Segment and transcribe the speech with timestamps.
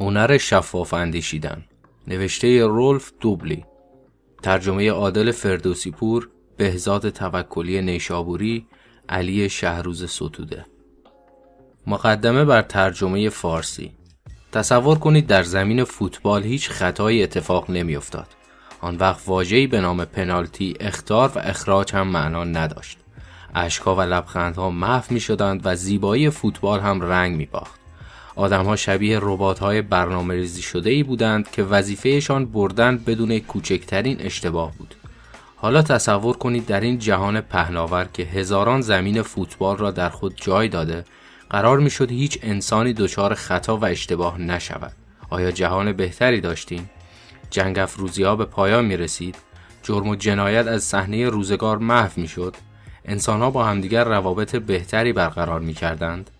[0.00, 1.64] هنر شفاف اندیشیدن
[2.06, 3.64] نوشته رولف دوبلی
[4.42, 8.66] ترجمه عادل فردوسی پور بهزاد توکلی نیشابوری
[9.08, 10.66] علی شهروز ستوده
[11.86, 13.92] مقدمه بر ترجمه فارسی
[14.52, 18.26] تصور کنید در زمین فوتبال هیچ خطایی اتفاق نمیافتاد.
[18.80, 22.98] آن وقت واجهی به نام پنالتی اختار و اخراج هم معنا نداشت.
[23.54, 27.79] اشکا و لبخندها محو می شدند و زیبایی فوتبال هم رنگ می باخت.
[28.36, 34.72] آدمها شبیه ربات های برنامه ریزی شده ای بودند که وظیفهشان بردن بدون کوچکترین اشتباه
[34.78, 34.94] بود.
[35.56, 40.68] حالا تصور کنید در این جهان پهناور که هزاران زمین فوتبال را در خود جای
[40.68, 41.04] داده
[41.50, 44.92] قرار می شد هیچ انسانی دچار خطا و اشتباه نشود.
[45.30, 46.90] آیا جهان بهتری داشتیم؟
[47.50, 49.36] جنگ افروزی ها به پایان می رسید؟
[49.82, 52.56] جرم و جنایت از صحنه روزگار محو می شد؟
[53.04, 56.30] انسان ها با همدیگر روابط بهتری برقرار می کردند؟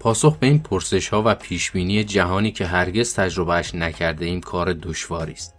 [0.00, 5.32] پاسخ به این پرسش ها و پیشبینی جهانی که هرگز تجربهش نکرده ایم کار دشواری
[5.32, 5.54] است.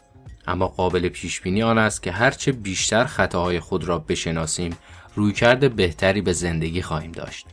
[0.47, 4.78] اما قابل پیشبینی آن است که هرچه بیشتر خطاهای خود را بشناسیم
[5.16, 7.45] رویکرد بهتری به زندگی خواهیم داشت.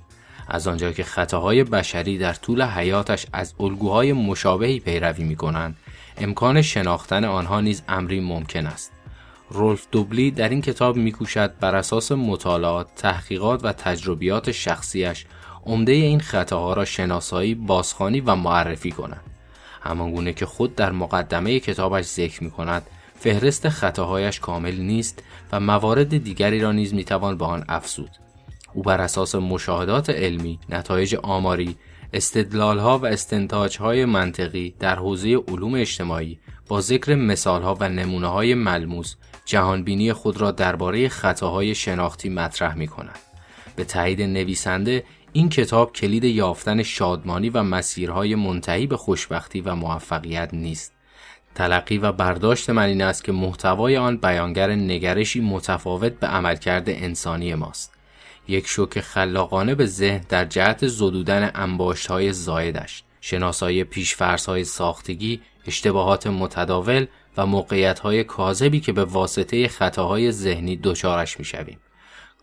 [0.49, 5.77] از آنجا که خطاهای بشری در طول حیاتش از الگوهای مشابهی پیروی می کنند،
[6.19, 8.93] امکان شناختن آنها نیز امری ممکن است.
[9.51, 15.27] رولف دوبلی در این کتاب میکوشد بر اساس مطالعات، تحقیقات و تجربیات شخصیش
[15.69, 19.21] عمده این خطاها را شناسایی، بازخوانی و معرفی کند.
[19.83, 22.83] همانگونه که خود در مقدمه کتابش ذکر می کند
[23.19, 28.11] فهرست خطاهایش کامل نیست و موارد دیگری را نیز می‌توان به آن افزود.
[28.75, 31.77] او بر اساس مشاهدات علمی، نتایج آماری،
[32.13, 36.39] استدلالها و استنتاجهای منطقی در حوزه علوم اجتماعی
[36.69, 42.87] با ذکر مثالها و نمونه های ملموس جهانبینی خود را درباره خطاهای شناختی مطرح می
[42.87, 43.19] کند.
[43.77, 45.05] به تایید نویسنده
[45.39, 50.93] این کتاب کلید یافتن شادمانی و مسیرهای منتهی به خوشبختی و موفقیت نیست.
[51.55, 57.55] تلقی و برداشت من این است که محتوای آن بیانگر نگرشی متفاوت به عملکرد انسانی
[57.55, 57.95] ماست.
[58.49, 65.41] یک شوک خلاقانه به ذهن در جهت زدودن انباشت های زایدش شناسایی پیشفرس های ساختگی
[65.67, 67.07] اشتباهات متداول
[67.37, 71.79] و موقعیت های کاذبی که به واسطه خطاهای ذهنی دچارش می‌شویم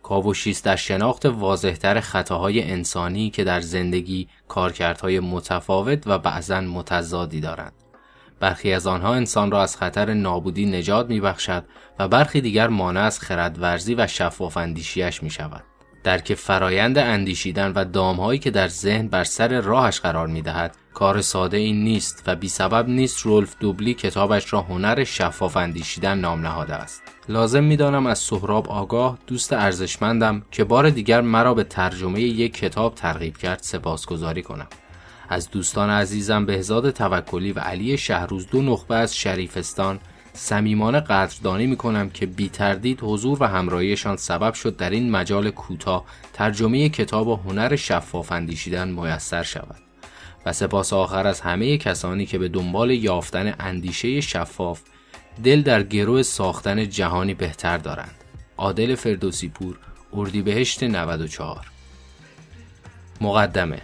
[0.06, 7.72] کاوشیست در شناخت واضحتر خطاهای انسانی که در زندگی کارکردهای متفاوت و بعضا متضادی دارند
[8.40, 11.64] برخی از آنها انسان را از خطر نابودی نجات میبخشد
[11.98, 15.64] و برخی دیگر مانع از خردورزی و شفاف اندیشیش می شود.
[16.04, 21.20] درک فرایند اندیشیدن و دامهایی که در ذهن بر سر راهش قرار می دهد کار
[21.20, 26.40] ساده این نیست و بی سبب نیست رولف دوبلی کتابش را هنر شفاف اندیشیدن نام
[26.40, 27.02] نهاده است.
[27.28, 32.94] لازم می‌دانم از سهراب آگاه دوست ارزشمندم که بار دیگر مرا به ترجمه یک کتاب
[32.94, 34.66] ترغیب کرد سپاسگزاری کنم.
[35.28, 40.00] از دوستان عزیزم بهزاد توکلی و علی شهروز دو نخبه از شریفستان
[40.32, 45.50] صمیمانه قدردانی می کنم که بی تردید حضور و همراهیشان سبب شد در این مجال
[45.50, 49.85] کوتاه ترجمه کتاب و هنر شفاف اندیشیدن میسر شود
[50.46, 54.80] و سپاس آخر از همه کسانی که به دنبال یافتن اندیشه شفاف
[55.44, 58.14] دل در گروه ساختن جهانی بهتر دارند
[58.56, 59.78] عادل فردوسی پور
[60.12, 61.66] اردیبهشت 94
[63.20, 63.82] مقدمه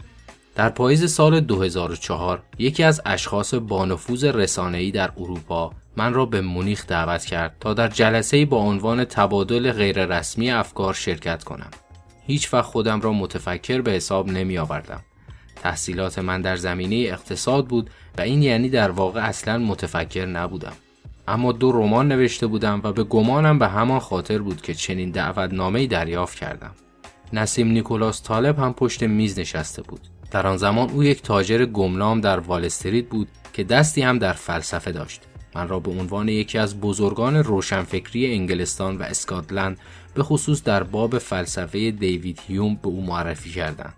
[0.54, 6.86] در پاییز سال 2004 یکی از اشخاص بانفوذ رسانه‌ای در اروپا من را به مونیخ
[6.86, 11.70] دعوت کرد تا در جلسه با عنوان تبادل غیررسمی افکار شرکت کنم.
[12.26, 15.00] هیچ وقت خودم را متفکر به حساب نمی آوردم.
[15.62, 20.72] تحصیلات من در زمینه اقتصاد بود و این یعنی در واقع اصلا متفکر نبودم.
[21.28, 25.86] اما دو رمان نوشته بودم و به گمانم به همان خاطر بود که چنین دعوتنامه
[25.86, 26.70] دریافت کردم.
[27.32, 30.00] نسیم نیکولاس طالب هم پشت میز نشسته بود.
[30.30, 34.92] در آن زمان او یک تاجر گمنام در والستریت بود که دستی هم در فلسفه
[34.92, 35.20] داشت.
[35.54, 39.78] من را به عنوان یکی از بزرگان روشنفکری انگلستان و اسکاتلند
[40.14, 43.94] به خصوص در باب فلسفه دیوید هیوم به او معرفی کردند.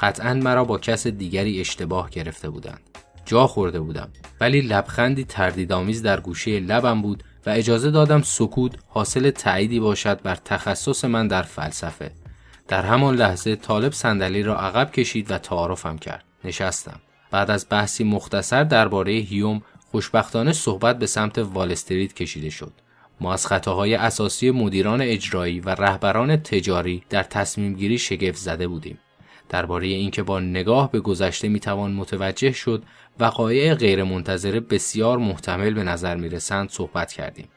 [0.00, 2.80] قطعا مرا با کس دیگری اشتباه گرفته بودند.
[3.24, 4.08] جا خورده بودم
[4.40, 10.34] ولی لبخندی تردیدآمیز در گوشه لبم بود و اجازه دادم سکوت حاصل تأییدی باشد بر
[10.34, 12.10] تخصص من در فلسفه.
[12.68, 16.24] در همان لحظه طالب صندلی را عقب کشید و تعارفم کرد.
[16.44, 17.00] نشستم.
[17.30, 22.72] بعد از بحثی مختصر درباره هیوم خوشبختانه صحبت به سمت والستریت کشیده شد.
[23.20, 28.98] ما از خطاهای اساسی مدیران اجرایی و رهبران تجاری در تصمیم گیری شگفت زده بودیم.
[29.50, 32.82] درباره اینکه با نگاه به گذشته می‌توان متوجه شد
[33.20, 37.48] وقایع غیرمنتظره بسیار محتمل به نظر می‌رسند صحبت کردیم.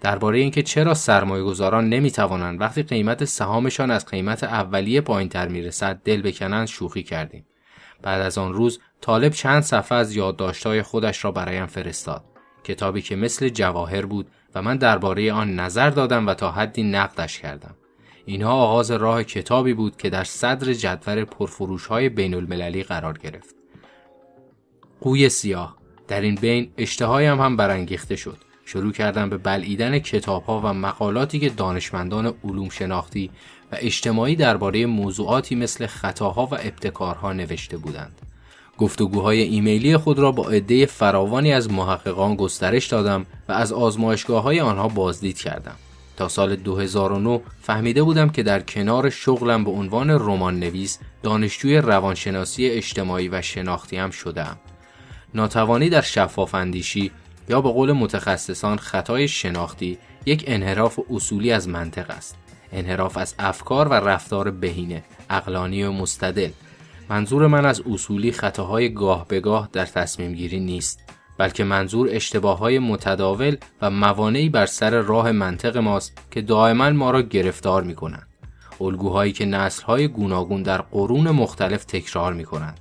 [0.00, 5.48] درباره اینکه چرا سرمایه گذاران نمی توانند وقتی قیمت سهامشان از قیمت اولیه پایین تر
[5.48, 7.46] می رسد دل بکنند شوخی کردیم.
[8.02, 12.24] بعد از آن روز طالب چند صفحه از یادداشت‌های خودش را برایم فرستاد.
[12.64, 17.38] کتابی که مثل جواهر بود و من درباره آن نظر دادم و تا حدی نقدش
[17.38, 17.74] کردم.
[18.28, 23.54] اینها آغاز راه کتابی بود که در صدر جدول پرفروش های بین المللی قرار گرفت.
[25.00, 25.76] قوی سیاه
[26.08, 28.36] در این بین اشتهایم هم برانگیخته شد.
[28.64, 33.30] شروع کردم به بلعیدن کتاب ها و مقالاتی که دانشمندان علوم شناختی
[33.72, 38.20] و اجتماعی درباره موضوعاتی مثل خطاها و ابتکارها نوشته بودند.
[38.78, 44.60] گفتگوهای ایمیلی خود را با عده فراوانی از محققان گسترش دادم و از آزمایشگاه های
[44.60, 45.76] آنها بازدید کردم.
[46.18, 52.66] تا سال 2009 فهمیده بودم که در کنار شغلم به عنوان رمان نویس دانشجوی روانشناسی
[52.66, 54.58] اجتماعی و شناختی هم شدم.
[55.34, 57.10] ناتوانی در شفاف اندیشی
[57.48, 62.36] یا به قول متخصصان خطای شناختی یک انحراف اصولی از منطق است.
[62.72, 66.50] انحراف از افکار و رفتار بهینه، اقلانی و مستدل.
[67.10, 71.00] منظور من از اصولی خطاهای گاه به گاه در تصمیم گیری نیست.
[71.38, 77.10] بلکه منظور اشتباه های متداول و موانعی بر سر راه منطق ماست که دائما ما
[77.10, 78.28] را گرفتار می کنند.
[78.80, 82.80] الگوهایی که نسل های گوناگون در قرون مختلف تکرار می کنند.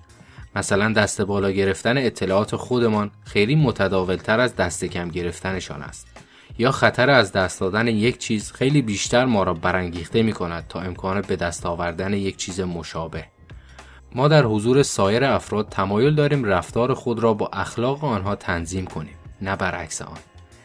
[0.56, 6.08] مثلا دست بالا گرفتن اطلاعات خودمان خیلی متداول تر از دست کم گرفتنشان است.
[6.58, 10.80] یا خطر از دست دادن یک چیز خیلی بیشتر ما را برانگیخته می کند تا
[10.80, 13.26] امکان به دست آوردن یک چیز مشابه.
[14.18, 19.14] ما در حضور سایر افراد تمایل داریم رفتار خود را با اخلاق آنها تنظیم کنیم
[19.42, 20.18] نه برعکس آن.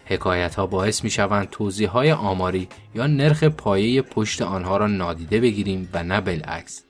[0.04, 5.40] حکایت ها باعث می شوند توضیح های آماری یا نرخ پایه پشت آنها را نادیده
[5.40, 6.82] بگیریم و نه بالعکس.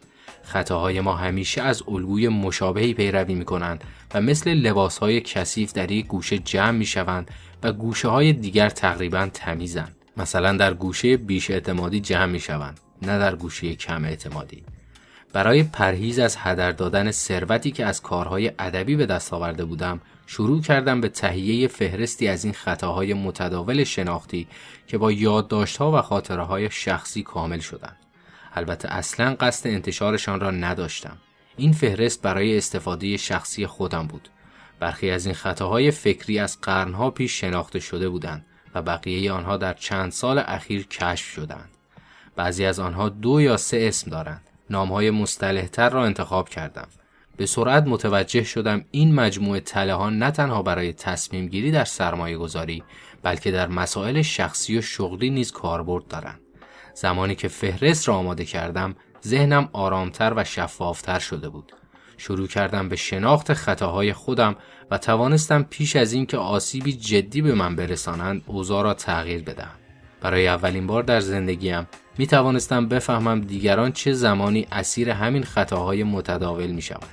[0.42, 5.90] خطاهای ما همیشه از الگوی مشابهی پیروی می کنند و مثل لباس های کثیف در
[5.90, 7.30] یک گوشه جمع می شوند
[7.62, 9.96] و گوشه های دیگر تقریبا تمیزند.
[10.16, 14.62] مثلا در گوشه بیش اعتمادی جمع می شوند نه در گوشه کم اعتمادی.
[15.32, 20.60] برای پرهیز از هدر دادن ثروتی که از کارهای ادبی به دست آورده بودم شروع
[20.62, 24.48] کردم به تهیه فهرستی از این خطاهای متداول شناختی
[24.86, 27.96] که با یادداشتها و خاطره های شخصی کامل شدند.
[28.54, 31.16] البته اصلا قصد انتشارشان را نداشتم.
[31.56, 34.28] این فهرست برای استفاده شخصی خودم بود.
[34.80, 39.74] برخی از این خطاهای فکری از قرنها پیش شناخته شده بودند و بقیه آنها در
[39.74, 41.70] چند سال اخیر کشف شدند.
[42.36, 44.51] بعضی از آنها دو یا سه اسم دارند.
[44.72, 46.88] نامهای مستلحتر را انتخاب کردم.
[47.36, 52.36] به سرعت متوجه شدم این مجموعه تله ها نه تنها برای تصمیم گیری در سرمایه
[52.36, 52.82] گذاری
[53.22, 56.40] بلکه در مسائل شخصی و شغلی نیز کاربرد دارند.
[56.94, 58.94] زمانی که فهرست را آماده کردم
[59.26, 61.72] ذهنم آرامتر و شفافتر شده بود.
[62.16, 64.56] شروع کردم به شناخت خطاهای خودم
[64.90, 69.81] و توانستم پیش از اینکه آسیبی جدی به من برسانند اوضاع را تغییر بدهم.
[70.22, 71.86] برای اولین بار در زندگیم
[72.18, 77.06] می توانستم بفهمم دیگران چه زمانی اسیر همین خطاهای متداول می شوند.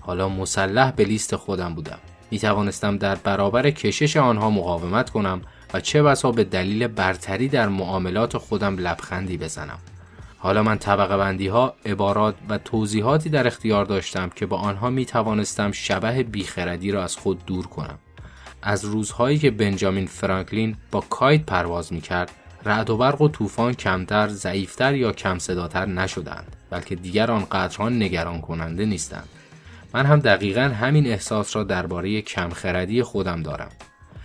[0.00, 1.98] حالا مسلح به لیست خودم بودم.
[2.30, 5.40] می توانستم در برابر کشش آنها مقاومت کنم
[5.74, 9.78] و چه بسا به دلیل برتری در معاملات خودم لبخندی بزنم.
[10.38, 15.06] حالا من طبقه بندی ها، عبارات و توضیحاتی در اختیار داشتم که با آنها می
[15.06, 17.98] توانستم شبه بیخردی را از خود دور کنم.
[18.62, 22.30] از روزهایی که بنجامین فرانکلین با کایت پرواز می کرد
[22.64, 28.40] رعد و برق و طوفان کمتر، ضعیفتر یا کم صداتر نشدند بلکه دیگر آنقدرها نگران
[28.40, 29.28] کننده نیستند.
[29.94, 33.70] من هم دقیقا همین احساس را درباره کمخردی خودم دارم.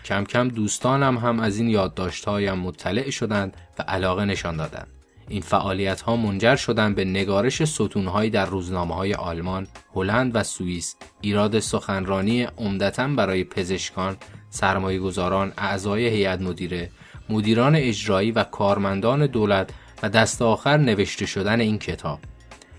[0.05, 4.87] کم کم دوستانم هم از این یادداشتهایم مطلع شدند و علاقه نشان دادند.
[5.27, 10.95] این فعالیت ها منجر شدند به نگارش ستونهایی در روزنامه های آلمان، هلند و سوئیس،
[11.21, 14.17] ایراد سخنرانی عمدتا برای پزشکان،
[14.49, 16.89] سرمایه گذاران، اعضای هیئت مدیره،
[17.29, 19.69] مدیران اجرایی و کارمندان دولت
[20.03, 22.19] و دست آخر نوشته شدن این کتاب.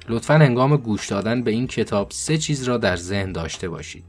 [0.09, 4.05] لطفا هنگام گوش دادن به این کتاب سه چیز را در ذهن داشته باشید.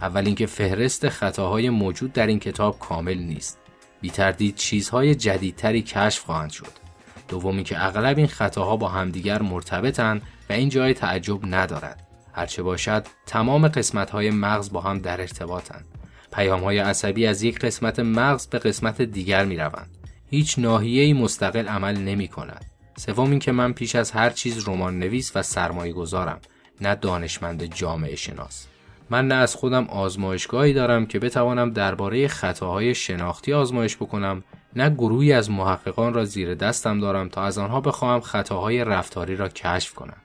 [0.00, 3.58] اول اینکه فهرست خطاهای موجود در این کتاب کامل نیست.
[4.00, 6.80] بی تردید چیزهای جدیدتری کشف خواهند شد.
[7.28, 12.06] دومی که اغلب این خطاها با همدیگر مرتبطند و این جای تعجب ندارد.
[12.32, 15.89] هرچه باشد تمام قسمتهای مغز با هم در ارتباطند.
[16.32, 19.90] پیام های عصبی از یک قسمت مغز به قسمت دیگر می روند.
[20.30, 22.64] هیچ ناحیه‌ای مستقل عمل نمی کند.
[22.96, 26.40] سوم اینکه من پیش از هر چیز رمان نویس و سرمایه گذارم
[26.80, 28.66] نه دانشمند جامعه شناس.
[29.10, 34.44] من نه از خودم آزمایشگاهی دارم که بتوانم درباره خطاهای شناختی آزمایش بکنم
[34.76, 39.48] نه گروهی از محققان را زیر دستم دارم تا از آنها بخواهم خطاهای رفتاری را
[39.48, 40.16] کشف کنم.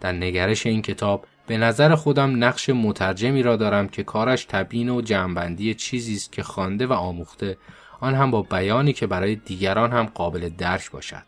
[0.00, 5.00] در نگرش این کتاب به نظر خودم نقش مترجمی را دارم که کارش تبیین و
[5.00, 7.58] جمعبندی چیزی است که خوانده و آموخته
[8.00, 11.22] آن هم با بیانی که برای دیگران هم قابل درک باشد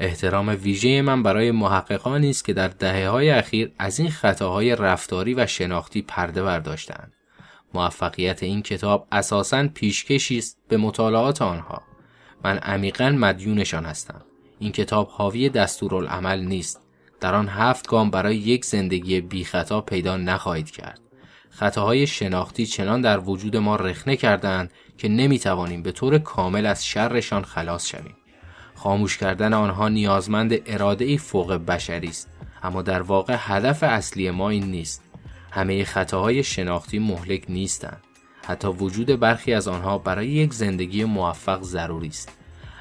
[0.00, 5.34] احترام ویژه من برای محققانی است که در دهه های اخیر از این خطاهای رفتاری
[5.34, 7.12] و شناختی پرده برداشتند.
[7.74, 11.82] موفقیت این کتاب اساساً پیشکشی است به مطالعات آنها.
[12.44, 14.22] من عمیقا مدیونشان هستم.
[14.58, 16.87] این کتاب حاوی دستورالعمل نیست.
[17.20, 21.00] در آن هفت گام برای یک زندگی بی خطا پیدا نخواهید کرد.
[21.50, 27.42] خطاهای شناختی چنان در وجود ما رخنه کردند که نمی‌توانیم به طور کامل از شرشان
[27.42, 28.16] خلاص شویم.
[28.74, 32.28] خاموش کردن آنها نیازمند اراده ای فوق بشری است
[32.62, 35.02] اما در واقع هدف اصلی ما این نیست
[35.50, 38.04] همه خطاهای شناختی مهلک نیستند
[38.46, 42.37] حتی وجود برخی از آنها برای یک زندگی موفق ضروری است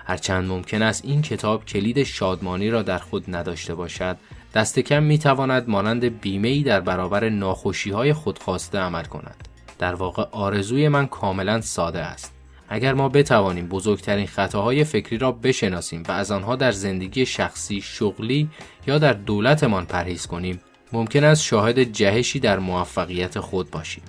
[0.08, 4.18] هرچند ممکن است این کتاب کلید شادمانی را در خود نداشته باشد
[4.54, 9.48] دست کم می تواند مانند بیمه ای در برابر ناخوشی های خودخواسته عمل کند
[9.80, 12.34] در واقع آرزوی من کاملا ساده است
[12.70, 18.50] اگر ما بتوانیم بزرگترین خطاهای فکری را بشناسیم و از آنها در زندگی شخصی، شغلی
[18.88, 20.62] یا در دولتمان پرهیز کنیم،
[20.94, 24.04] ممکن است شاهد جهشی در موفقیت خود باشیم.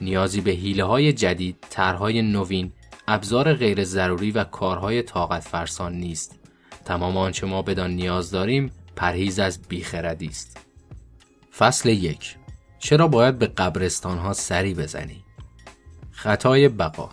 [0.00, 2.72] نیازی به حیله های جدید، طرحهای نوین،
[3.14, 6.38] ابزار غیر ضروری و کارهای طاقت فرسان نیست.
[6.84, 10.56] تمام آنچه ما بدان نیاز داریم پرهیز از بیخردی است.
[11.58, 12.36] فصل یک
[12.78, 15.24] چرا باید به قبرستان ها سری بزنی؟
[16.10, 17.10] خطای بقا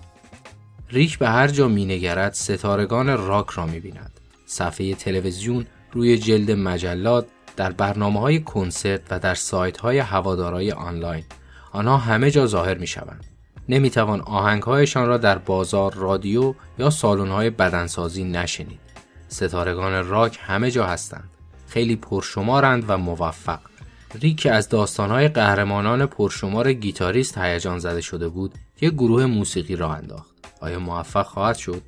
[0.90, 4.20] ریک به هر جا مینگرد ستارگان راک را می‌بیند.
[4.46, 11.24] صفحه تلویزیون روی جلد مجلات در برنامه های کنسرت و در سایت های هوادارای آنلاین
[11.72, 13.29] آنها همه جا ظاهر می شوند.
[13.70, 18.80] نمی توان آهنگهایشان را در بازار، رادیو یا سالن های بدنسازی نشنید.
[19.28, 21.30] ستارگان راک همه جا هستند.
[21.68, 23.60] خیلی پرشمارند و موفق.
[24.22, 30.36] ریک از داستانهای قهرمانان پرشمار گیتاریست هیجان زده شده بود، یک گروه موسیقی را انداخت.
[30.62, 31.82] آیا موفق خواهد شد؟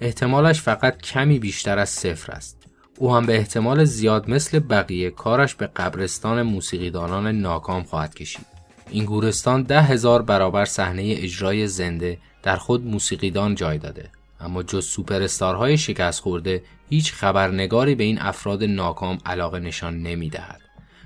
[0.00, 2.58] احتمالش فقط کمی بیشتر از صفر است.
[2.98, 8.57] او هم به احتمال زیاد مثل بقیه کارش به قبرستان موسیقیدانان ناکام خواهد کشید.
[8.90, 14.10] این گورستان ده هزار برابر صحنه اجرای زنده در خود موسیقیدان جای داده.
[14.40, 20.60] اما جز سوپرستارهای شکست خورده هیچ خبرنگاری به این افراد ناکام علاقه نشان نمی دهد.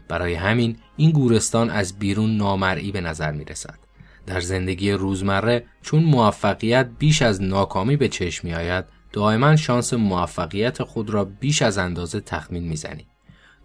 [0.08, 3.78] برای همین این گورستان از بیرون نامرئی به نظر می رسد.
[4.26, 10.82] در زندگی روزمره چون موفقیت بیش از ناکامی به چشم می آید دائما شانس موفقیت
[10.82, 13.06] خود را بیش از اندازه تخمین می‌زنی.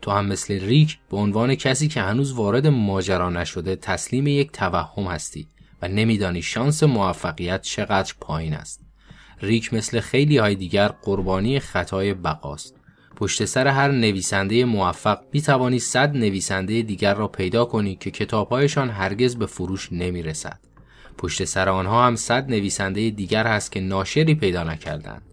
[0.02, 5.04] تو هم مثل ریک به عنوان کسی که هنوز وارد ماجرا نشده تسلیم یک توهم
[5.04, 5.48] هستی
[5.82, 8.82] و نمیدانی شانس موفقیت چقدر پایین است.
[9.42, 12.76] ریک مثل خیلی های دیگر قربانی خطای بقاست.
[13.16, 18.90] پشت سر هر نویسنده موفق می توانی صد نویسنده دیگر را پیدا کنی که کتابهایشان
[18.90, 20.60] هرگز به فروش نمی رسد.
[21.18, 25.27] پشت سر آنها هم صد نویسنده دیگر هست که ناشری پیدا نکردند.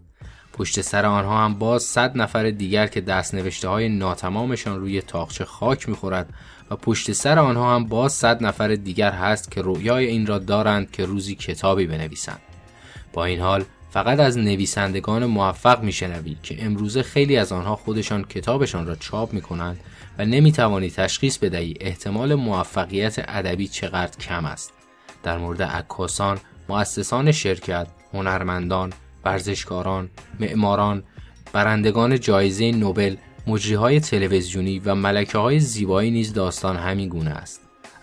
[0.57, 5.45] پشت سر آنها هم باز صد نفر دیگر که دست نوشته های ناتمامشان روی تاخچه
[5.45, 6.33] خاک می‌خورد
[6.71, 10.91] و پشت سر آنها هم باز صد نفر دیگر هست که رویای این را دارند
[10.91, 12.39] که روزی کتابی بنویسند.
[13.13, 18.87] با این حال فقط از نویسندگان موفق میشنوی که امروزه خیلی از آنها خودشان کتابشان
[18.87, 19.79] را چاپ می‌کنند
[20.17, 24.73] و نمی‌توانی تشخیص بدهی احتمال موفقیت ادبی چقدر کم است
[25.23, 28.93] در مورد عکاسان مؤسسان شرکت هنرمندان
[29.25, 31.03] ورزشکاران معماران
[31.53, 33.15] برندگان جایزه نوبل
[33.47, 37.61] مجریهای تلویزیونی و ملکه های زیبایی نیز داستان همین گونه است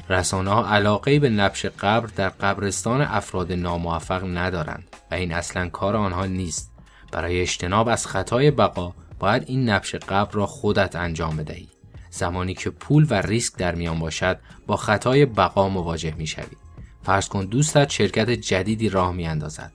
[0.09, 5.97] رسانه ها علاقه به نبش قبر در قبرستان افراد ناموفق ندارند و این اصلا کار
[5.97, 6.73] آنها نیست
[7.13, 11.69] برای اجتناب از خطای بقا باید این نبش قبر را خودت انجام بدهی
[12.13, 16.57] زمانی که پول و ریسک در میان باشد با خطای بقا مواجه می شوی.
[17.03, 19.73] فرض کن دوستت شرکت جدیدی راه می اندازد.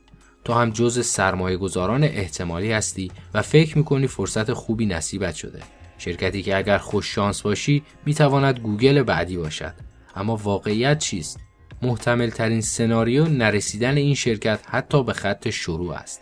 [0.48, 5.60] تو هم جز سرمایه گذاران احتمالی هستی و فکر می کنی فرصت خوبی نصیبت شده.
[5.98, 9.74] شرکتی که اگر خوش شانس باشی می تواند گوگل بعدی باشد.
[10.16, 11.40] اما واقعیت چیست؟
[11.82, 16.20] محتمل ترین سناریو نرسیدن این شرکت حتی به خط شروع است.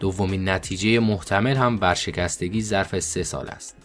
[0.00, 3.76] دومین نتیجه محتمل هم برشکستگی ظرف سه سال است.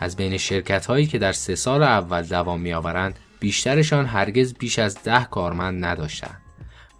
[0.00, 4.78] از بین شرکت هایی که در سه سال اول دوام می آورند بیشترشان هرگز بیش
[4.78, 6.49] از ده کارمند نداشتند.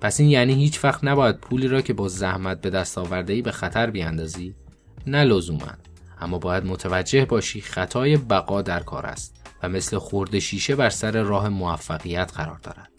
[0.00, 3.52] پس این یعنی هیچ وقت نباید پولی را که با زحمت به دست آورده به
[3.52, 4.54] خطر بیاندازی؟
[5.06, 5.72] نه لزوما
[6.20, 11.22] اما باید متوجه باشی خطای بقا در کار است و مثل خورد شیشه بر سر
[11.22, 12.90] راه موفقیت قرار دارد.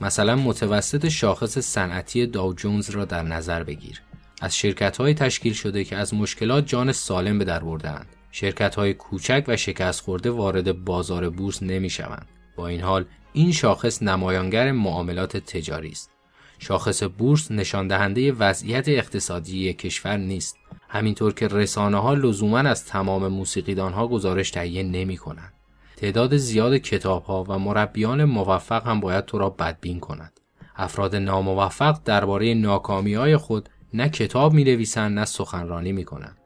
[0.00, 4.02] مثلا متوسط شاخص صنعتی داو جونز را در نظر بگیر.
[4.42, 8.06] از شرکت های تشکیل شده که از مشکلات جان سالم به در بردهاند.
[8.30, 12.26] شرکت های کوچک و شکست خورده وارد بازار بورس نمی شوند.
[12.56, 16.15] با این حال این شاخص نمایانگر معاملات تجاری است.
[16.58, 20.56] شاخص بورس نشان دهنده وضعیت اقتصادی کشور نیست
[20.88, 25.52] همینطور که رسانه ها لزوما از تمام موسیقیدان ها گزارش تهیه نمی کنند.
[25.96, 30.40] تعداد زیاد کتاب ها و مربیان موفق هم باید تو را بدبین کند.
[30.76, 36.36] افراد ناموفق درباره ناکامی های خود نه کتاب می نویسند نه سخنرانی می کنند.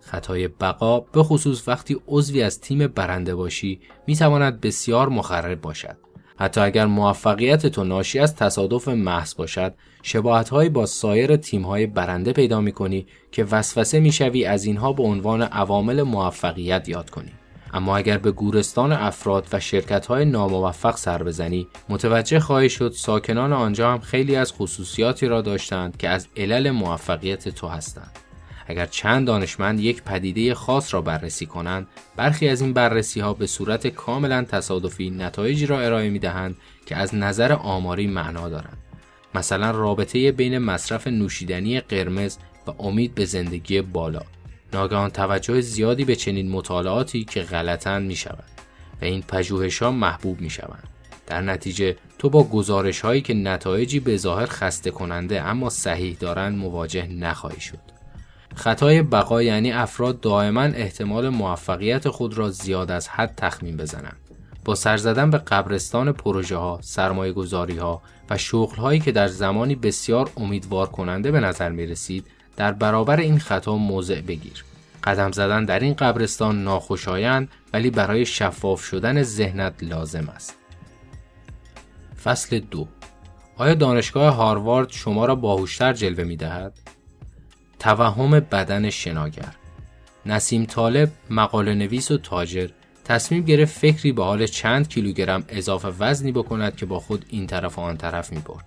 [0.00, 5.96] خطای بقا به خصوص وقتی عضوی از تیم برنده باشی می تواند بسیار مخرب باشد.
[6.40, 12.60] حتی اگر موفقیت تو ناشی از تصادف محض باشد شباهتهایی با سایر تیمهای برنده پیدا
[12.60, 17.32] می کنی که وسوسه می شوی از اینها به عنوان عوامل موفقیت یاد کنی.
[17.72, 23.52] اما اگر به گورستان افراد و شرکت های ناموفق سر بزنی متوجه خواهی شد ساکنان
[23.52, 28.29] آنجا هم خیلی از خصوصیاتی را داشتند که از علل موفقیت تو هستند
[28.66, 31.86] اگر چند دانشمند یک پدیده خاص را بررسی کنند
[32.16, 36.96] برخی از این بررسی ها به صورت کاملا تصادفی نتایجی را ارائه می دهند که
[36.96, 38.78] از نظر آماری معنا دارند
[39.34, 42.36] مثلا رابطه بین مصرف نوشیدنی قرمز
[42.66, 44.22] و امید به زندگی بالا
[44.72, 48.44] ناگهان توجه زیادی به چنین مطالعاتی که غلطن می شود
[49.02, 50.88] و این پژوهش ها محبوب می شوند.
[51.26, 56.58] در نتیجه تو با گزارش هایی که نتایجی به ظاهر خسته کننده اما صحیح دارند
[56.58, 57.99] مواجه نخواهی شد.
[58.54, 64.16] خطای بقا یعنی افراد دائما احتمال موفقیت خود را زیاد از حد تخمین بزنند.
[64.64, 69.28] با سر زدن به قبرستان پروژه ها، سرمایه گذاری ها و شغل هایی که در
[69.28, 72.26] زمانی بسیار امیدوار کننده به نظر می رسید
[72.56, 74.64] در برابر این خطا موضع بگیر.
[75.04, 80.56] قدم زدن در این قبرستان ناخوشایند ولی برای شفاف شدن ذهنت لازم است.
[82.24, 82.88] فصل دو
[83.56, 86.72] آیا دانشگاه هاروارد شما را باهوشتر جلوه می دهد؟
[87.80, 89.54] توهم بدن شناگر
[90.26, 92.68] نسیم طالب مقاله نویس و تاجر
[93.04, 97.78] تصمیم گرفت فکری به حال چند کیلوگرم اضافه وزنی بکند که با خود این طرف
[97.78, 98.64] و آن طرف می برد.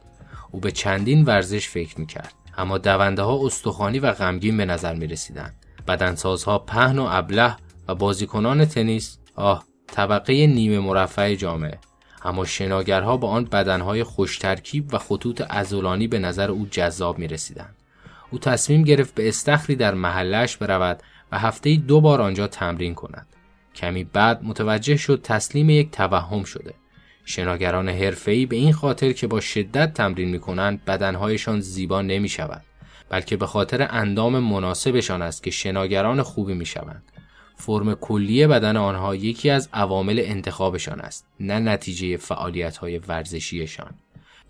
[0.51, 2.33] او به چندین ورزش فکر می کرد.
[2.57, 5.53] اما دونده ها استخوانی و غمگین به نظر می رسیدن.
[5.87, 7.55] بدنسازها پهن و ابله
[7.87, 11.79] و بازیکنان تنیس آه طبقه نیمه مرفع جامعه
[12.23, 17.69] اما شناگرها با آن بدنهای خوشترکیب و خطوط ازولانی به نظر او جذاب می رسیدن.
[18.33, 23.27] او تصمیم گرفت به استخری در محلش برود و هفته دو بار آنجا تمرین کند.
[23.75, 26.73] کمی بعد متوجه شد تسلیم یک توهم شده.
[27.25, 32.61] شناگران حرفه‌ای به این خاطر که با شدت تمرین می‌کنند بدنهایشان زیبا نمی‌شود
[33.09, 37.03] بلکه به خاطر اندام مناسبشان است که شناگران خوبی می‌شوند
[37.55, 43.91] فرم کلی بدن آنها یکی از عوامل انتخابشان است نه نتیجه فعالیت‌های ورزشیشان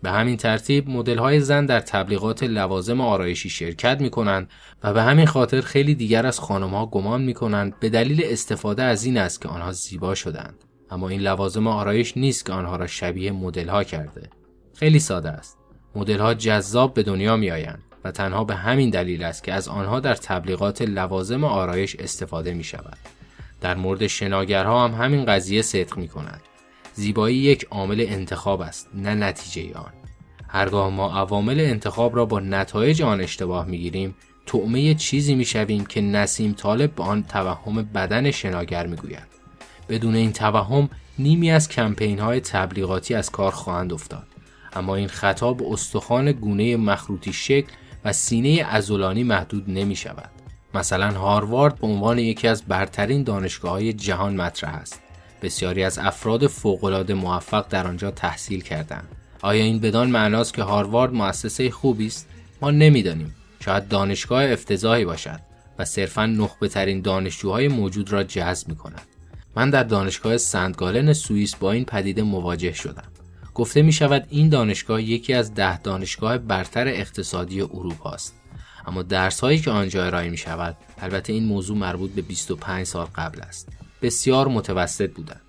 [0.02, 4.50] به همین ترتیب مدل‌های زن در تبلیغات لوازم آرایشی شرکت می کنند
[4.82, 9.04] و به همین خاطر خیلی دیگر از خانمها گمان می کنند به دلیل استفاده از
[9.04, 10.64] این است که آنها زیبا شدند.
[10.90, 14.30] اما این لوازم آرایش نیست که آنها را شبیه مدل ها کرده.
[14.74, 15.58] خیلی ساده است.
[15.94, 19.68] مدل ها جذاب به دنیا می آیند و تنها به همین دلیل است که از
[19.68, 22.98] آنها در تبلیغات لوازم آرایش استفاده می شود
[23.60, 26.40] در مورد شناگرها هم همین قضیه صدق می کند
[26.94, 29.92] زیبایی یک عامل انتخاب است نه نتیجه آن.
[30.48, 34.14] هرگاه ما عوامل انتخاب را با نتایج آن اشتباه می گیریم
[34.46, 39.34] تعمه چیزی می شویم که نسیم طالب به آن توهم بدن شناگر می گوید.
[39.88, 44.26] بدون این توهم نیمی از کمپین های تبلیغاتی از کار خواهند افتاد.
[44.72, 47.72] اما این خطا به استخوان گونه مخروطی شکل
[48.04, 50.30] و سینه ازولانی محدود نمی شود
[50.74, 55.03] مثلا هاروارد به عنوان یکی از برترین دانشگاه های جهان مطرح است.
[55.44, 59.08] بسیاری از افراد فوقالعاده موفق در آنجا تحصیل کردند
[59.42, 62.28] آیا این بدان معناست که هاروارد مؤسسه خوبی است
[62.60, 65.40] ما نمی‌دانیم شاید دانشگاه افتضاحی باشد
[65.78, 69.02] و صرفا نخبه ترین دانشجوهای موجود را جذب می کند
[69.56, 73.08] من در دانشگاه سندگالن سوئیس با این پدیده مواجه شدم.
[73.54, 78.34] گفته می شود این دانشگاه یکی از ده دانشگاه برتر اقتصادی اروپا است.
[78.86, 83.06] اما درس هایی که آنجا ارائه می شود البته این موضوع مربوط به 25 سال
[83.06, 83.68] قبل است.
[84.04, 85.40] بسیار متوسط بودند.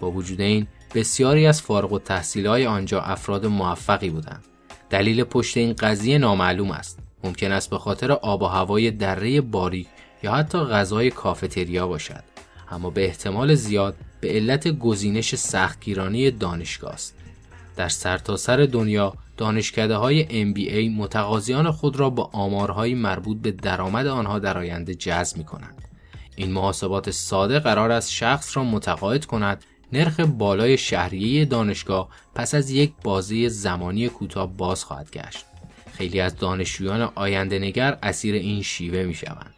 [0.00, 4.44] با وجود این بسیاری از فارغ و تحصیل های آنجا افراد موفقی بودند.
[4.90, 6.98] دلیل پشت این قضیه نامعلوم است.
[7.24, 9.86] ممکن است به خاطر آب و هوای دره باریک
[10.22, 12.24] یا حتی غذای کافتریا باشد.
[12.70, 17.14] اما به احتمال زیاد به علت گزینش سختگیرانی دانشگاه است.
[17.76, 24.06] در سرتاسر سر دنیا دانشکده های MBA متقاضیان خود را با آمارهایی مربوط به درآمد
[24.06, 25.87] آنها در آینده جذب می کنند.
[26.38, 32.70] این محاسبات ساده قرار است شخص را متقاعد کند نرخ بالای شهریه دانشگاه پس از
[32.70, 35.44] یک بازه زمانی کوتاه باز خواهد گشت.
[35.92, 39.54] خیلی از دانشجویان آینده نگر اسیر این شیوه می شوند.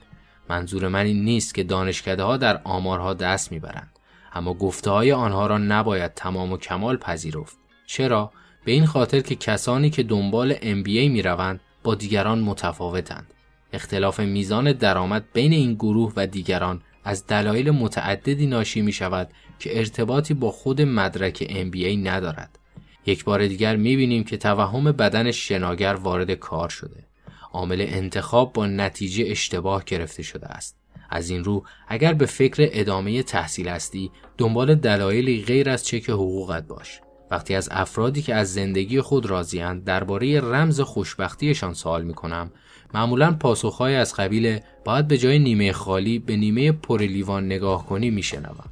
[0.48, 3.98] منظور من این نیست که دانشکده ها در آمارها دست می‌برند
[4.32, 8.32] اما گفته های آنها را نباید تمام و کمال پذیرفت چرا
[8.64, 13.26] به این خاطر که کسانی که دنبال MBA می روند با دیگران متفاوتند
[13.72, 19.78] اختلاف میزان درآمد بین این گروه و دیگران از دلایل متعددی ناشی می شود که
[19.78, 22.58] ارتباطی با خود مدرک MBA ندارد.
[23.06, 27.04] یک بار دیگر می بینیم که توهم بدن شناگر وارد کار شده.
[27.52, 30.76] عامل انتخاب با نتیجه اشتباه گرفته شده است.
[31.10, 36.66] از این رو اگر به فکر ادامه تحصیل هستی دنبال دلایلی غیر از چک حقوقت
[36.66, 37.00] باش.
[37.30, 42.50] وقتی از افرادی که از زندگی خود راضیند درباره رمز خوشبختیشان سوال می کنم
[42.94, 48.10] معمولا پاسخهای از قبیل باید به جای نیمه خالی به نیمه پر لیوان نگاه کنی
[48.10, 48.64] میشنوم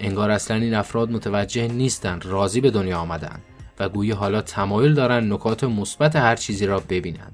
[0.00, 3.40] انگار اصلا این افراد متوجه نیستند راضی به دنیا آمدن
[3.78, 7.32] و گویی حالا تمایل دارند نکات مثبت هر چیزی را ببینند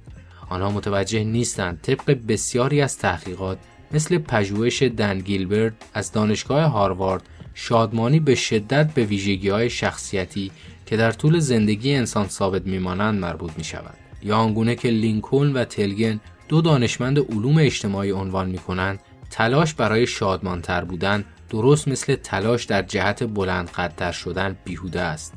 [0.48, 3.59] آنها متوجه نیستند طبق بسیاری از تحقیقات
[3.92, 7.22] مثل پژوهش دن گیلبرت از دانشگاه هاروارد
[7.55, 10.50] شادمانی به شدت به ویژگی های شخصیتی
[10.87, 14.10] که در طول زندگی انسان ثابت میمانند مربوط می شود.
[14.22, 20.06] یا آنگونه که لینکلن و تلگن دو دانشمند علوم اجتماعی عنوان می کنند تلاش برای
[20.06, 25.35] شادمانتر بودن درست مثل تلاش در جهت بلند قدر شدن بیهوده است.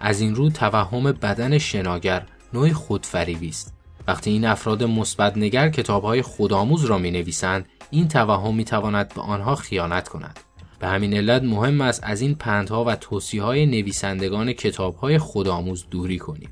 [0.00, 3.74] از این رو توهم بدن شناگر نوعی خودفریبی است.
[4.08, 9.20] وقتی این افراد مثبت نگر کتابهای خودآموز را می نویسند این توهم می تواند به
[9.20, 10.40] آنها خیانت کند.
[10.78, 16.18] به همین علت مهم است از این پندها و توصیه های نویسندگان کتابهای خودآموز دوری
[16.18, 16.50] کنیم.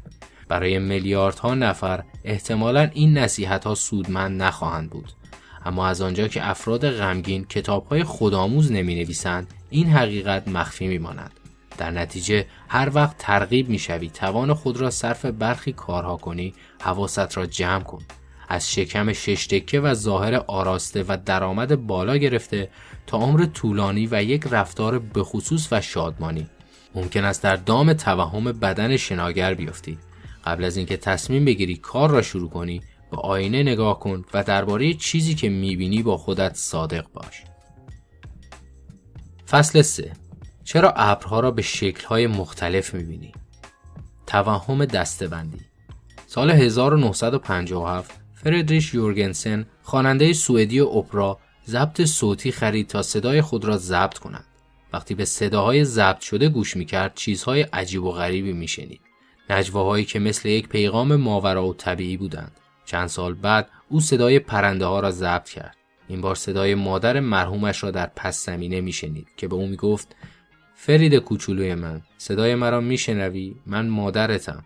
[0.49, 5.13] برای میلیاردها نفر احتمالا این نصیحت ها سودمند نخواهند بود.
[5.67, 11.33] اما از آنجا که افراد غمگین کتابهای خودآموز نمی نویسند این حقیقت مخفی می ماند.
[11.79, 17.37] در نتیجه هر وقت ترغیب می شوی توان خود را صرف برخی کارها کنی حواست
[17.37, 18.03] را جمع کن
[18.49, 22.69] از شکم ششتکه و ظاهر آراسته و درآمد بالا گرفته
[23.07, 26.47] تا عمر طولانی و یک رفتار بخصوص و شادمانی
[26.95, 29.99] ممکن است در دام توهم بدن شناگر بیفتی
[30.49, 32.81] قبل از اینکه تصمیم بگیری کار را شروع کنی
[33.11, 37.43] به آینه نگاه کن و درباره چیزی که می‌بینی با خودت صادق باش
[39.49, 40.13] فصل 3
[40.65, 43.33] چرا ابرها را به شکل‌های مختلف می‌بینی؟
[44.27, 45.61] توهم دستبندی
[46.27, 54.19] سال 1957 فردریش یورگنسن خواننده سوئدی اپرا ضبط صوتی خرید تا صدای خود را ضبط
[54.19, 54.45] کند.
[54.93, 59.01] وقتی به صداهای ضبط شده گوش می‌کرد چیزهای عجیب و غریبی میشنید.
[59.51, 62.61] نجواهایی که مثل یک پیغام ماورا و طبیعی بودند.
[62.85, 65.77] چند سال بعد او صدای پرنده ها را ضبط کرد.
[66.09, 70.17] این بار صدای مادر مرحومش را در پس زمینه میشنید که به او می‌گفت
[70.75, 74.65] فرید کوچولوی من صدای مرا میشنوی من مادرتم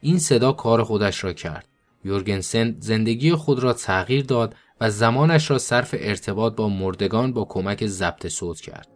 [0.00, 1.68] این صدا کار خودش را کرد
[2.04, 7.86] یورگنسن زندگی خود را تغییر داد و زمانش را صرف ارتباط با مردگان با کمک
[7.86, 8.88] ضبط صوت کرد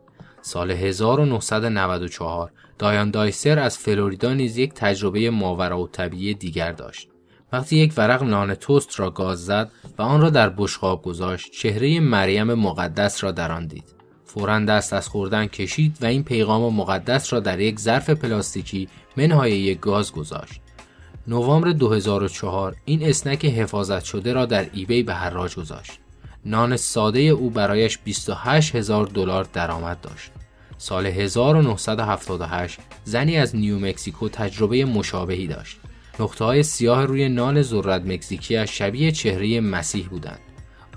[0.43, 7.09] سال 1994 دایان دایسر از فلوریدا نیز یک تجربه ماورا و طبیعی دیگر داشت
[7.53, 12.01] وقتی یک ورق نان توست را گاز زد و آن را در بشقاب گذاشت چهره
[12.01, 17.33] مریم مقدس را در آن دید فورا دست از خوردن کشید و این پیغام مقدس
[17.33, 20.61] را در یک ظرف پلاستیکی منهای یک گاز گذاشت.
[21.27, 26.00] نوامبر 2004 این اسنک حفاظت شده را در eBay به حراج گذاشت.
[26.45, 30.31] نان ساده او برایش 28 هزار دلار درآمد داشت.
[30.79, 35.81] سال 1978 زنی از نیومکسیکو تجربه مشابهی داشت.
[36.21, 40.41] نقطه های سیاه روی نان ذرت مکزیکی شبیه چهره مسیح بودند.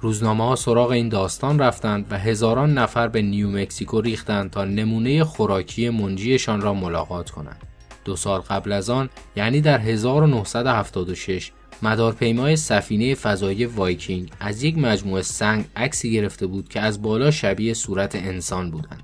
[0.01, 5.89] روزنامه ها سراغ این داستان رفتند و هزاران نفر به نیومکسیکو ریختند تا نمونه خوراکی
[5.89, 7.61] منجیشان را ملاقات کنند.
[8.05, 15.21] دو سال قبل از آن یعنی در 1976 مدارپیمای سفینه فضایی وایکینگ از یک مجموعه
[15.21, 19.03] سنگ عکسی گرفته بود که از بالا شبیه صورت انسان بودند.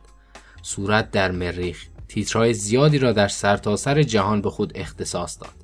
[0.61, 5.55] صورت در مریخ تیترهای زیادی را در سرتاسر سر جهان به خود اختصاص داد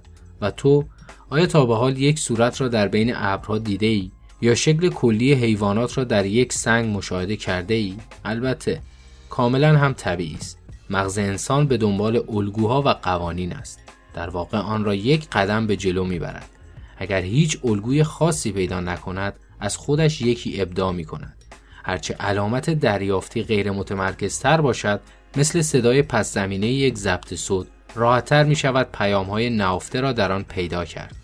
[0.42, 0.86] و تو
[1.30, 5.34] آیا تا به حال یک صورت را در بین ابرها دیده ای یا شکل کلی
[5.34, 8.82] حیوانات را در یک سنگ مشاهده کرده ای؟ البته
[9.30, 10.58] کاملا هم طبیعی است.
[10.90, 13.80] مغز انسان به دنبال الگوها و قوانین است.
[14.14, 16.50] در واقع آن را یک قدم به جلو می‌برد.
[16.98, 21.38] اگر هیچ الگوی خاصی پیدا نکند از خودش یکی ابداع می کند.
[21.84, 25.02] هرچه علامت دریافتی غیر متمرکزتر باشد
[25.38, 30.32] مثل صدای پس زمینه یک ضبط صوت راحتتر می شود پیام های نافته را در
[30.32, 31.16] آن پیدا کرد.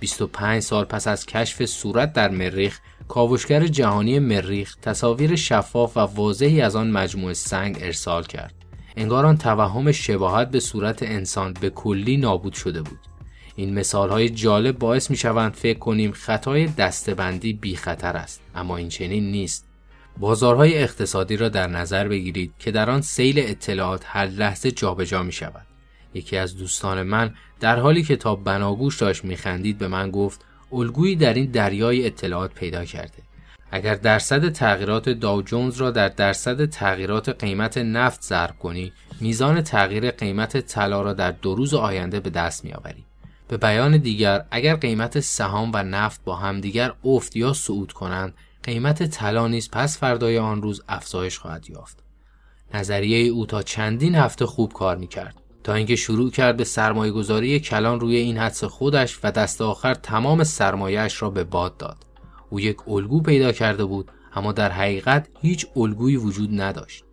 [0.00, 6.60] 25 سال پس از کشف صورت در مریخ کاوشگر جهانی مریخ تصاویر شفاف و واضحی
[6.60, 8.54] از آن مجموعه سنگ ارسال کرد
[8.96, 12.98] انگار آن توهم شباهت به صورت انسان به کلی نابود شده بود
[13.60, 18.76] این مثال های جالب باعث می شوند فکر کنیم خطای دستبندی بی خطر است اما
[18.76, 19.66] این چنین نیست.
[20.18, 25.32] بازارهای اقتصادی را در نظر بگیرید که در آن سیل اطلاعات هر لحظه جابجا می
[25.32, 25.66] شود
[26.14, 31.16] یکی از دوستان من در حالی که تا بناگوش داشت میخندید به من گفت الگویی
[31.16, 33.22] در این دریای اطلاعات پیدا کرده.
[33.70, 40.10] اگر درصد تغییرات داو جونز را در درصد تغییرات قیمت نفت ضرب کنی میزان تغییر
[40.10, 43.04] قیمت طلا را در دو روز آینده به دست میآوری.
[43.50, 49.02] به بیان دیگر اگر قیمت سهام و نفت با همدیگر افت یا صعود کنند قیمت
[49.02, 51.98] طلا نیز پس فردای آن روز افزایش خواهد یافت.
[52.74, 55.34] نظریه او تا چندین هفته خوب کار می‌کرد.
[55.64, 59.94] تا اینکه شروع کرد به سرمایه گذاری کلان روی این حدس خودش و دست آخر
[59.94, 62.06] تمام سرمایهش را به باد داد.
[62.50, 67.04] او یک الگو پیدا کرده بود اما در حقیقت هیچ الگویی وجود نداشت.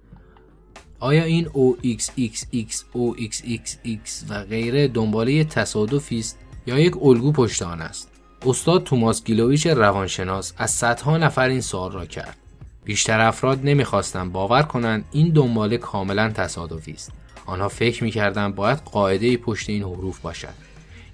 [0.99, 8.11] آیا این OXXX, OXXX و غیره دنباله تصادفی است یا یک الگو پشت آن است؟
[8.45, 12.37] استاد توماس گیلویچ روانشناس از صدها نفر این سوال را کرد.
[12.83, 17.11] بیشتر افراد نمی‌خواستند باور کنند این دنباله کاملا تصادفی است.
[17.45, 20.53] آنها فکر می‌کردند باید قاعده پشت این حروف باشد.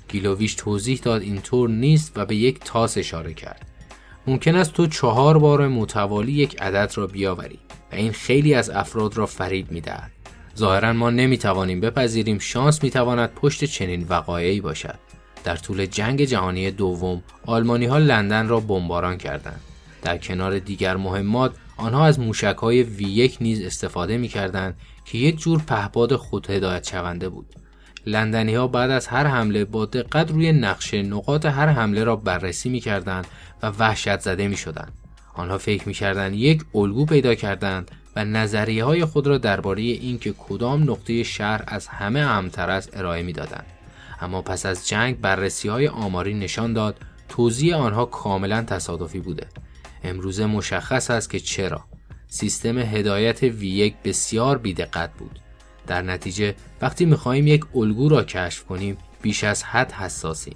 [0.07, 3.67] گیلوویچ توضیح داد اینطور نیست و به یک تاس اشاره کرد.
[4.27, 7.59] ممکن است تو چهار بار متوالی یک عدد را بیاوری
[7.93, 10.11] این خیلی از افراد را فریب می‌دهد.
[10.57, 14.99] ظاهرا ما نمی‌توانیم بپذیریم شانس می‌تواند پشت چنین وقایعی باشد.
[15.43, 19.61] در طول جنگ جهانی دوم آلمانی ها لندن را بمباران کردند.
[20.01, 25.39] در کنار دیگر مهمات آنها از موشک های V1 نیز استفاده می کردند که یک
[25.39, 27.45] جور پهباد خود هدایت شونده بود.
[28.05, 32.69] لندنی ها بعد از هر حمله با دقت روی نقشه نقاط هر حمله را بررسی
[32.69, 33.27] می کردند
[33.63, 34.93] و وحشت زده می شدند.
[35.33, 40.33] آنها فکر می کردند یک الگو پیدا کردند و نظریه های خود را درباره اینکه
[40.37, 43.65] کدام نقطه شهر از همه اهمتر است ارائه می دادند.
[44.21, 46.95] اما پس از جنگ بررسی های آماری نشان داد
[47.29, 49.47] توضیح آنها کاملا تصادفی بوده.
[50.03, 51.83] امروزه مشخص است که چرا.
[52.27, 55.39] سیستم هدایت V1 بسیار بیدقت بود.
[55.87, 60.55] در نتیجه وقتی می‌خواهیم یک الگو را کشف کنیم بیش از حد حساسیم.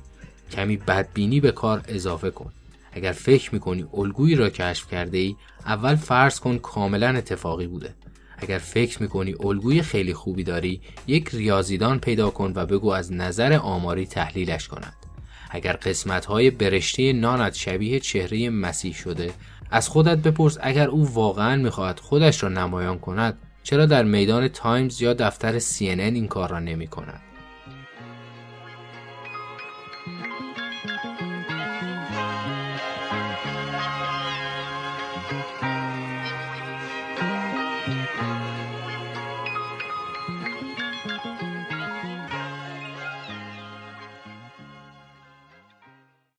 [0.52, 2.52] کمی بدبینی به کار اضافه کن.
[2.98, 7.96] اگر فکر می‌کنی الگویی را کشف کرده ای اول فرض کن کاملا اتفاقی بوده.
[8.38, 13.54] اگر فکر می‌کنی الگوی خیلی خوبی داری یک ریاضیدان پیدا کن و بگو از نظر
[13.54, 14.94] آماری تحلیلش کند.
[15.50, 19.34] اگر قسمت های برشته نانت شبیه چهره مسیح شده
[19.72, 25.02] از خودت بپرس اگر او واقعا می‌خواهد خودش را نمایان کند چرا در میدان تایمز
[25.02, 27.22] یا دفتر CNN این کار را نمی کند؟